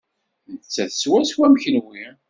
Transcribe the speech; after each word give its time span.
Nettat 0.51 0.91
swaswa 0.95 1.43
am 1.47 1.55
kenwi. 1.61 2.03